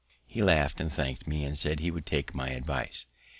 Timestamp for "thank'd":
0.91-1.27